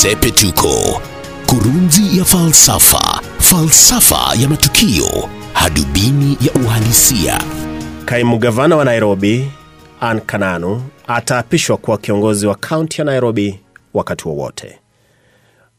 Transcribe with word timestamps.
Sepetuko, 0.00 1.00
kurunzi 1.46 2.18
ya 2.18 2.24
falsafa, 2.24 3.20
falsafa 3.38 4.34
ya 4.42 4.48
matukio, 4.48 5.28
hadubini 5.52 6.38
ya 6.40 6.52
uhalisia. 6.64 7.40
Kaimu 8.04 8.38
gavana 8.38 8.76
wa 8.76 8.84
Nairobi 8.84 9.50
Ann 10.00 10.20
Kananu 10.20 10.82
ataapishwa 11.06 11.76
kuwa 11.76 11.98
kiongozi 11.98 12.46
wa 12.46 12.54
kaunti 12.54 13.00
ya 13.00 13.04
Nairobi 13.04 13.60
wakati 13.94 14.28
wowote, 14.28 14.78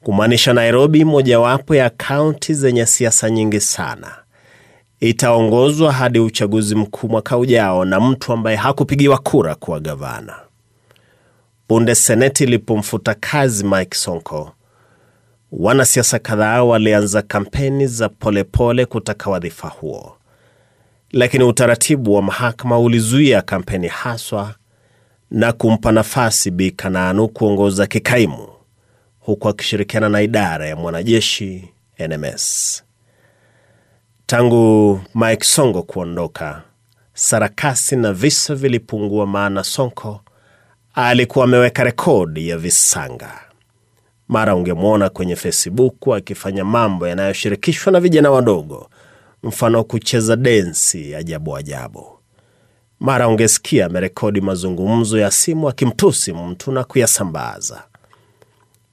kumaanisha 0.03 0.53
Nairobi, 0.53 1.05
mojawapo 1.05 1.75
ya 1.75 1.89
kaunti 1.89 2.53
zenye 2.53 2.85
siasa 2.85 3.29
nyingi 3.29 3.59
sana, 3.59 4.11
itaongozwa 4.99 5.93
hadi 5.93 6.19
uchaguzi 6.19 6.75
mkuu 6.75 7.07
mwaka 7.07 7.37
ujao 7.37 7.85
na 7.85 7.99
mtu 7.99 8.33
ambaye 8.33 8.57
hakupigiwa 8.57 9.17
kura 9.17 9.55
kuwa 9.55 9.79
gavana. 9.79 10.46
Punde 11.67 11.95
seneti 11.95 12.43
ilipomfuta 12.43 13.13
kazi 13.19 13.63
Mike 13.65 13.97
Sonko, 13.97 14.51
wanasiasa 15.51 16.19
kadhaa 16.19 16.63
walianza 16.63 17.21
kampeni 17.21 17.87
za 17.87 18.09
polepole 18.09 18.85
kutaka 18.85 19.29
wadhifa 19.29 19.67
huo, 19.67 20.17
lakini 21.11 21.43
utaratibu 21.43 22.13
wa 22.15 22.21
mahakama 22.21 22.79
ulizuia 22.79 23.41
kampeni 23.41 23.87
haswa 23.87 24.55
na 25.31 25.53
kumpa 25.53 25.91
nafasi 25.91 26.51
Bi 26.51 26.71
Kananu 26.71 27.27
kuongoza 27.27 27.87
kikaimu 27.87 28.47
huku 29.19 29.49
akishirikiana 29.49 30.09
na 30.09 30.21
idara 30.21 30.67
ya 30.67 30.75
mwanajeshi 30.75 31.69
NMS. 31.99 32.83
Tangu 34.25 34.99
Mike 35.15 35.43
Sonko 35.45 35.83
kuondoka, 35.83 36.61
sarakasi 37.13 37.95
na 37.95 38.13
visa 38.13 38.55
vilipungua, 38.55 39.25
maana 39.25 39.63
Sonko 39.63 40.21
alikuwa 41.05 41.45
ameweka 41.45 41.83
rekodi 41.83 42.49
ya 42.49 42.57
visanga. 42.57 43.39
Mara 44.27 44.55
ungemwona 44.55 45.09
kwenye 45.09 45.35
Facebook 45.35 46.07
akifanya 46.15 46.65
mambo 46.65 47.07
yanayoshirikishwa 47.07 47.91
na 47.93 47.99
vijana 47.99 48.31
wadogo, 48.31 48.89
mfano 49.43 49.83
kucheza 49.83 50.35
densi 50.35 51.15
ajabu 51.15 51.57
ajabu. 51.57 52.19
Mara 52.99 53.27
ungesikia 53.27 53.85
amerekodi 53.85 54.41
mazungumzo 54.41 55.19
ya 55.19 55.31
simu 55.31 55.69
akimtusi 55.69 56.33
mtu 56.33 56.71
na 56.71 56.83
kuyasambaza. 56.83 57.83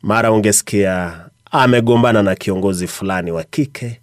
Mara 0.02 0.32
ungesikia 0.32 1.24
amegombana 1.50 2.22
na 2.22 2.34
kiongozi 2.34 2.86
fulani 2.86 3.30
wa 3.30 3.44
kike 3.44 4.00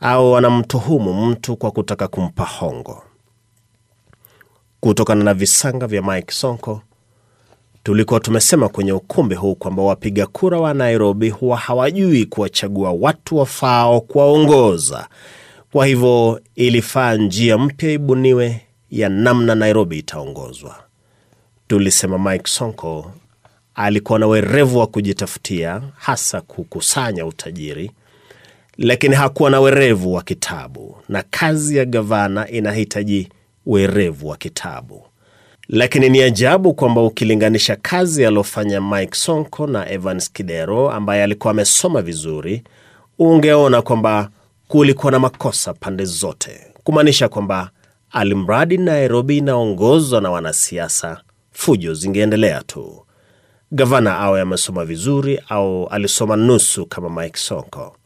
au 0.00 0.36
anamtuhumu 0.36 1.26
mtu 1.26 1.56
kwa 1.56 1.70
kutaka 1.70 2.08
kumpa 2.08 2.44
hongo. 2.44 3.02
Kutokana 4.80 5.24
na 5.24 5.34
visanga 5.34 5.86
vya 5.86 6.02
Mike 6.02 6.32
Sonko, 6.34 6.82
tulikuwa 7.82 8.20
tumesema 8.20 8.68
kwenye 8.68 8.92
ukumbi 8.92 9.34
huu 9.34 9.54
kwamba 9.54 9.82
wapiga 9.82 10.26
kura 10.26 10.60
wa 10.60 10.74
Nairobi 10.74 11.30
huwa 11.30 11.56
hawajui 11.56 12.26
kuwachagua 12.26 12.92
watu 12.92 13.36
wafaao 13.36 14.00
kuwaongoza. 14.00 15.08
Kwa 15.72 15.86
hivyo 15.86 16.40
ilifaa 16.54 17.14
njia 17.14 17.58
mpya 17.58 17.90
ibuniwe 17.92 18.60
ya 18.90 19.08
namna 19.08 19.54
Nairobi 19.54 19.98
itaongozwa. 19.98 20.76
Tulisema 21.68 22.18
Mike 22.32 22.46
Sonko 22.50 23.12
alikuwa 23.74 24.18
na 24.18 24.26
werevu 24.26 24.78
wa 24.78 24.86
kujitafutia, 24.86 25.82
hasa 25.96 26.40
kukusanya 26.40 27.26
utajiri, 27.26 27.90
lakini 28.78 29.14
hakuwa 29.14 29.50
na 29.50 29.60
werevu 29.60 30.12
wa 30.14 30.22
kitabu, 30.22 30.96
na 31.08 31.24
kazi 31.30 31.76
ya 31.76 31.84
gavana 31.84 32.48
inahitaji 32.48 33.28
werevu 33.66 34.28
wa 34.28 34.36
kitabu. 34.36 35.02
Lakini 35.68 36.08
ni 36.08 36.22
ajabu 36.22 36.74
kwamba 36.74 37.02
ukilinganisha 37.02 37.76
kazi 37.76 38.26
aliyofanya 38.26 38.80
Mike 38.80 39.14
Sonko 39.14 39.66
na 39.66 39.90
Evans 39.90 40.32
Kidero 40.32 40.90
ambaye 40.90 41.22
alikuwa 41.22 41.50
amesoma 41.50 42.02
vizuri, 42.02 42.62
ungeona 43.18 43.82
kwamba 43.82 44.28
kulikuwa 44.68 45.12
na 45.12 45.18
makosa 45.18 45.74
pande 45.74 46.04
zote, 46.04 46.60
kumaanisha 46.84 47.28
kwamba 47.28 47.70
alimradi 48.10 48.78
Nairobi 48.78 49.38
inaongozwa 49.38 50.20
na 50.20 50.30
wanasiasa, 50.30 51.20
fujo 51.52 51.94
zingeendelea 51.94 52.62
tu. 52.62 53.06
Gavana 53.72 54.18
awe 54.18 54.40
amesoma 54.40 54.84
vizuri 54.84 55.40
au 55.48 55.86
alisoma 55.86 56.36
nusu 56.36 56.86
kama 56.86 57.22
Mike 57.22 57.38
Sonko. 57.38 57.96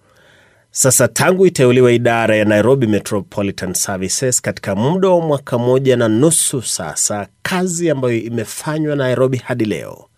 Sasa 0.78 1.08
tangu 1.08 1.46
iteuliwa 1.46 1.92
idara 1.92 2.36
ya 2.36 2.44
Nairobi 2.44 2.86
Metropolitan 2.86 3.74
Services 3.74 4.40
katika 4.40 4.74
muda 4.74 5.08
wa 5.08 5.20
mwaka 5.20 5.58
moja 5.58 5.96
na 5.96 6.08
nusu 6.08 6.62
sasa, 6.62 7.28
kazi 7.42 7.90
ambayo 7.90 8.18
imefanywa 8.18 8.96
Nairobi 8.96 9.36
hadi 9.38 9.64
leo 9.64 10.08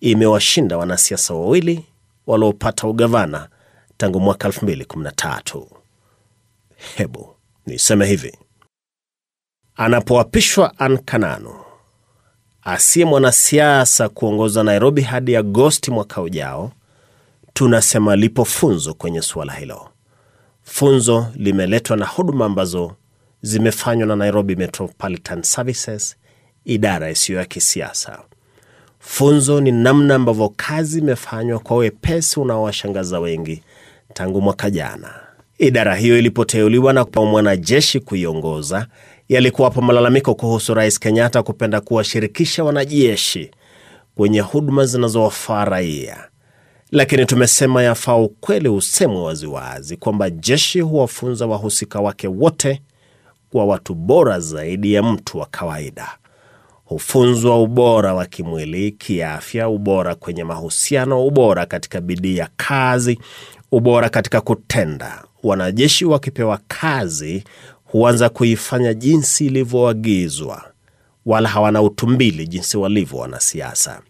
imewashinda 0.00 0.76
wanasiasa 0.78 1.34
wawili 1.34 1.84
waliopata 2.26 2.86
ugavana 2.86 3.48
tangu 3.96 4.20
mwaka 4.20 4.48
2013. 4.48 5.66
Hebu 6.96 7.36
niseme 7.66 8.06
hivi, 8.06 8.38
anapoapishwa 9.76 10.78
Ann 10.78 10.98
Kananu 10.98 11.54
asiye 12.62 13.04
mwanasiasa 13.04 14.08
kuongoza 14.08 14.62
Nairobi 14.62 15.02
hadi 15.02 15.36
Agosti 15.36 15.90
mwaka 15.90 16.22
ujao, 16.22 16.72
tunasema 17.52 18.16
lipo 18.16 18.44
funzo 18.44 18.94
kwenye 18.94 19.22
suala 19.22 19.52
hilo. 19.52 19.88
Funzo 20.62 21.26
limeletwa 21.36 21.96
na 21.96 22.06
huduma 22.06 22.44
ambazo 22.44 22.92
zimefanywa 23.42 24.06
na 24.06 24.16
Nairobi 24.16 24.56
Metropolitan 24.56 25.42
Services, 25.42 26.16
idara 26.64 27.10
isiyo 27.10 27.38
ya 27.38 27.44
kisiasa. 27.44 28.18
Funzo 28.98 29.60
ni 29.60 29.72
namna 29.72 30.14
ambavyo 30.14 30.52
kazi 30.56 30.98
imefanywa 30.98 31.58
kwa 31.58 31.76
wepesi 31.76 32.40
unaowashangaza 32.40 33.20
wengi 33.20 33.62
tangu 34.14 34.40
mwaka 34.40 34.70
jana. 34.70 35.14
Idara 35.58 35.96
hiyo 35.96 36.18
ilipoteuliwa 36.18 36.92
na 36.92 37.04
mwanajeshi 37.14 38.00
kuiongoza, 38.00 38.86
yalikuwapo 39.28 39.80
malalamiko 39.80 40.34
kuhusu 40.34 40.74
Rais 40.74 40.98
Kenyatta 40.98 41.42
kupenda 41.42 41.80
kuwashirikisha 41.80 42.64
wanajeshi 42.64 43.50
kwenye 44.14 44.40
huduma 44.40 44.86
zinazowafaa 44.86 45.64
raia 45.64 46.28
lakini 46.92 47.26
tumesema 47.26 47.82
yafaa 47.82 48.16
ukweli 48.16 48.68
usemwe 48.68 49.20
waziwazi 49.22 49.96
kwamba 49.96 50.30
jeshi 50.30 50.80
huwafunza 50.80 51.46
wahusika 51.46 52.00
wake 52.00 52.28
wote 52.28 52.82
kuwa 53.50 53.64
watu 53.64 53.94
bora 53.94 54.40
zaidi 54.40 54.92
ya 54.94 55.02
mtu 55.02 55.38
wa 55.38 55.46
kawaida. 55.46 56.08
Hufunzwa 56.84 57.62
ubora 57.62 58.14
wa 58.14 58.26
kimwili, 58.26 58.92
kiafya, 58.92 59.68
ubora 59.68 60.14
kwenye 60.14 60.44
mahusiano, 60.44 61.26
ubora 61.26 61.66
katika 61.66 62.00
bidii 62.00 62.36
ya 62.36 62.48
kazi, 62.56 63.18
ubora 63.72 64.08
katika 64.08 64.40
kutenda. 64.40 65.24
Wanajeshi 65.42 66.04
wakipewa 66.04 66.60
kazi 66.68 67.44
huanza 67.84 68.28
kuifanya 68.28 68.94
jinsi 68.94 69.46
ilivyoagizwa, 69.46 70.62
wala 71.26 71.48
hawana 71.48 71.82
utumbili 71.82 72.46
jinsi 72.46 72.76
walivyo 72.76 73.18
wanasiasa. 73.18 74.00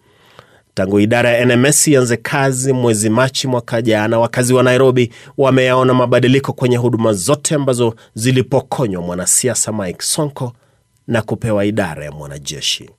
Tangu 0.75 1.01
idara 1.01 1.31
ya 1.31 1.45
NMS 1.47 1.89
ianze 1.89 2.17
kazi 2.17 2.73
mwezi 2.73 3.11
Machi 3.11 3.47
mwaka 3.49 3.83
jana, 3.83 4.19
wakazi 4.19 4.55
wa 4.55 4.63
Nairobi 4.63 5.13
wameyaona 5.39 5.95
mabadiliko 5.95 6.53
kwenye 6.53 6.77
huduma 6.77 7.13
zote 7.13 7.55
ambazo 7.55 7.95
zilipokonywa 8.15 9.03
mwanasiasa 9.03 9.73
Mike 9.73 10.03
Sonko 10.03 10.53
na 11.07 11.23
kupewa 11.23 11.65
idara 11.65 12.05
ya 12.05 12.13
mwanajeshi. 12.13 12.91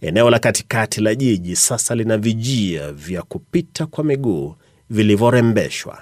Eneo 0.00 0.30
la 0.30 0.38
katikati 0.38 1.00
la 1.00 1.14
jiji 1.14 1.56
sasa 1.56 1.94
lina 1.94 2.18
vijia 2.18 2.92
vya 2.92 3.22
kupita 3.22 3.86
kwa 3.86 4.04
miguu 4.04 4.54
vilivyorembeshwa. 4.90 5.98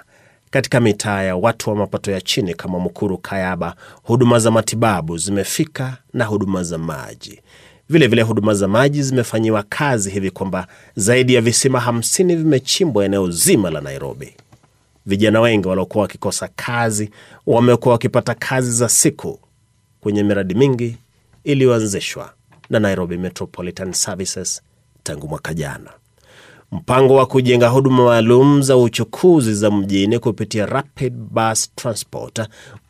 Katika 0.49 0.79
mitaa 0.79 1.21
ya 1.23 1.35
watu 1.35 1.69
wa 1.69 1.75
mapato 1.75 2.11
ya 2.11 2.21
chini 2.21 2.53
kama 2.53 2.79
Mukuru, 2.79 3.17
Kayaba, 3.17 3.75
huduma 4.03 4.39
za 4.39 4.51
matibabu 4.51 5.17
zimefika 5.17 5.97
na 6.13 6.25
huduma 6.25 6.63
za 6.63 6.77
maji 6.77 7.41
vilevile 7.89 8.07
vile 8.07 8.21
huduma 8.21 8.53
za 8.53 8.67
maji 8.67 9.03
zimefanyiwa 9.03 9.63
kazi 9.63 10.09
hivi 10.09 10.31
kwamba 10.31 10.67
zaidi 10.95 11.33
ya 11.33 11.41
visima 11.41 11.79
hamsini 11.79 12.35
vimechimbwa 12.35 13.05
eneo 13.05 13.31
zima 13.31 13.69
la 13.69 13.81
Nairobi. 13.81 14.33
Vijana 15.05 15.41
wengi 15.41 15.67
waliokuwa 15.67 16.01
wakikosa 16.01 16.49
kazi 16.55 17.09
wamekuwa 17.47 17.91
wakipata 17.93 18.33
kazi 18.33 18.71
za 18.71 18.89
siku 18.89 19.39
kwenye 20.01 20.23
miradi 20.23 20.53
mingi 20.55 20.97
iliyoanzishwa 21.43 22.33
na 22.69 22.79
Nairobi 22.79 23.17
Metropolitan 23.17 23.93
Services 23.93 24.61
tangu 25.03 25.27
mwaka 25.27 25.53
jana. 25.53 25.89
Mpango 26.71 27.15
wa 27.15 27.25
kujenga 27.25 27.67
huduma 27.69 28.03
maalum 28.05 28.61
za 28.61 28.77
uchukuzi 28.77 29.53
za 29.53 29.71
mjini 29.71 30.19
kupitia 30.19 30.65
Rapid 30.65 31.13
Bus 31.13 31.75
Transport 31.75 32.41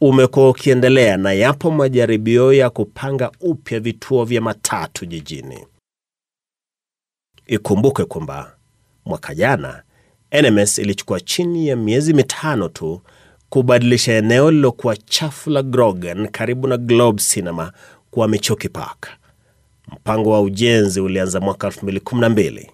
umekuwa 0.02 0.50
ukiendelea 0.50 1.18
na 1.18 1.34
yapo 1.34 1.72
majaribio 1.72 2.54
ya 2.54 2.70
kupanga 2.70 3.32
upya 3.42 3.80
vituo 3.80 4.26
vya 4.26 4.42
matatu 4.42 5.06
jijini. 5.06 5.66
Ikumbuke 7.48 8.06
kwamba 8.06 8.56
mwaka 9.06 9.36
jana 9.36 9.84
NMS 10.42 10.78
ilichukua 10.78 11.20
chini 11.20 11.68
ya 11.68 11.76
miezi 11.76 12.14
mitano 12.14 12.70
tu 12.70 13.02
kubadilisha 13.50 14.14
eneo 14.14 14.52
lililokuwa 14.52 14.98
chafu 14.98 15.50
la 15.50 15.64
Grogan 15.64 16.28
karibu 16.28 16.68
na 16.68 16.78
Globe 16.78 17.22
Cinema 17.34 17.74
kuwa 18.12 18.28
Michuki 18.28 18.70
Park. 18.70 19.08
Mpango 19.92 20.32
wa 20.32 20.42
ujenzi 20.42 21.00
ulianza 21.02 21.40
mwaka 21.40 21.68
2012. 21.68 22.70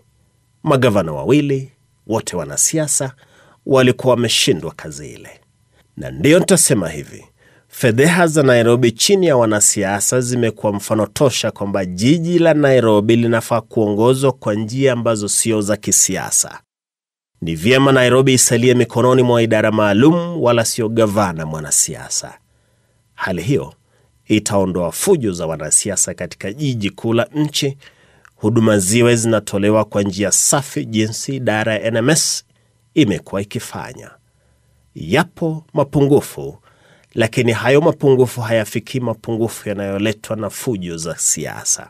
Magavana 0.64 1.12
wawili 1.14 1.72
wote 2.08 2.36
wanasiasa 2.36 3.14
walikuwa 3.66 4.14
wameshindwa 4.14 4.72
kazi 4.72 5.14
ile. 5.14 5.30
Na 5.98 6.12
ndiyo 6.12 6.40
nitasema 6.40 6.90
hivi, 6.90 7.26
fedheha 7.68 8.28
za 8.28 8.44
Nairobi 8.44 8.92
chini 8.92 9.28
ya 9.28 9.38
wanasiasa 9.38 10.22
zimekuwa 10.22 10.74
mfano 10.74 11.06
tosha 11.08 11.52
kwamba 11.52 11.86
jiji 11.86 12.40
la 12.40 12.54
Nairobi 12.54 13.16
linafaa 13.16 13.62
kuongozwa 13.62 14.32
kwa 14.32 14.54
njia 14.54 14.94
ambazo 14.94 15.28
sio 15.30 15.62
za 15.62 15.78
kisiasa. 15.78 16.60
Ni 17.42 17.56
vyema 17.56 17.92
Nairobi 17.92 18.34
isalie 18.34 18.74
mikononi 18.74 19.24
mwa 19.24 19.42
idara 19.42 19.72
maalum, 19.72 20.42
wala 20.44 20.66
sio 20.66 20.90
gavana 20.90 21.46
mwanasiasa. 21.46 22.38
Hali 23.14 23.42
hiyo 23.42 23.74
itaondoa 24.26 24.92
fujo 24.92 25.32
za 25.32 25.46
wanasiasa 25.48 26.14
katika 26.14 26.54
jiji 26.54 26.90
kuu 26.90 27.14
la 27.14 27.28
nchi, 27.36 27.78
huduma 28.44 28.78
ziwe 28.80 29.16
zinatolewa 29.16 29.86
kwa 29.86 30.04
njia 30.04 30.32
safi 30.32 30.86
jinsi 30.86 31.36
idara 31.36 31.74
ya 31.78 31.92
NMS 31.92 32.44
imekuwa 32.94 33.42
ikifanya. 33.42 34.12
Yapo 34.96 35.66
mapungufu, 35.74 36.58
lakini 37.14 37.52
hayo 37.52 37.82
mapungufu 37.82 38.42
hayafikii 38.42 39.00
mapungufu 39.00 39.70
yanayoletwa 39.70 40.36
na 40.36 40.50
fujo 40.50 40.98
za 40.98 41.16
siasa, 41.18 41.90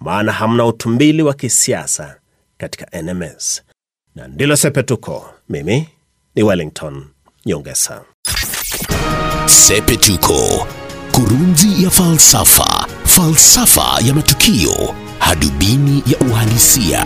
maana 0.00 0.32
hamna 0.32 0.66
utumbili 0.66 1.22
wa 1.22 1.34
kisiasa 1.34 2.16
katika 2.58 3.02
NMS. 3.02 3.62
Na 4.14 4.28
ndilo 4.28 4.56
Sepetuko. 4.56 5.30
Mimi 5.48 5.88
ni 6.34 6.42
Wellington 6.42 7.06
Nyongesa. 7.46 8.02
Sepetuko, 9.46 10.66
kurunzi 11.12 11.82
ya 11.84 11.90
falsafa, 11.90 12.86
falsafa 13.04 13.98
ya 14.06 14.14
matukio, 14.14 14.94
hadubini 15.30 16.02
ya 16.06 16.18
uhalisia. 16.18 17.04